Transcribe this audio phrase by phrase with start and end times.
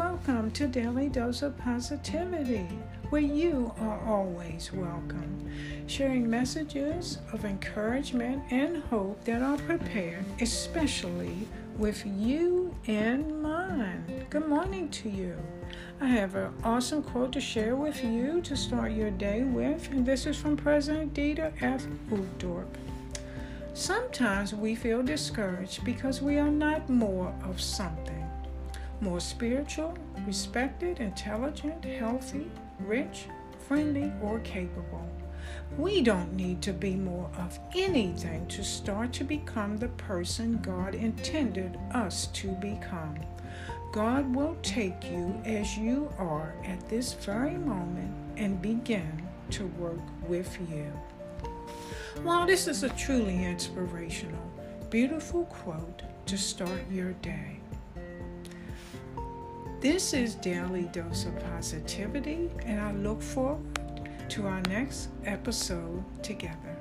[0.00, 2.66] Welcome to Daily Dose of Positivity,
[3.10, 5.52] where you are always welcome,
[5.86, 14.24] sharing messages of encouragement and hope that are prepared, especially with you in mind.
[14.30, 15.36] Good morning to you.
[16.00, 20.06] I have an awesome quote to share with you to start your day with, and
[20.06, 21.86] this is from President Dieter F.
[22.08, 22.68] Uchtdorf.
[23.74, 28.30] Sometimes we feel discouraged because we are not more of something
[29.00, 29.96] more spiritual,
[30.26, 32.50] respected, intelligent, healthy,
[32.80, 33.26] rich,
[33.66, 35.08] friendly, or capable.
[35.78, 40.94] We don't need to be more of anything to start to become the person God
[40.94, 43.18] intended us to become.
[43.92, 50.00] God will take you as you are at this very moment and begin to work
[50.28, 50.92] with you.
[52.24, 54.50] Well, this is a truly inspirational,
[54.90, 57.59] beautiful quote to start your day.
[59.80, 63.80] This is Daily Dose of Positivity, and I look forward
[64.28, 66.76] to our next episode together.